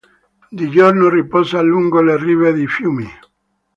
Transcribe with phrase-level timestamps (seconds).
[0.49, 3.07] Di giorno riposa lungo le rive dei fiumi.